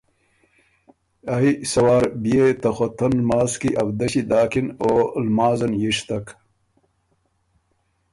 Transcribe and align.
ائ 1.33 1.47
سۀ 1.71 1.81
وار 1.85 2.03
بيې 2.21 2.45
ته 2.61 2.69
خُوتن 2.75 3.13
لماز 3.23 3.51
کی 3.61 3.69
اؤدݭی 3.81 4.21
داکِن 4.29 4.67
او 4.83 4.91
لمازن 5.25 5.71
یِشتک۔ 5.81 6.25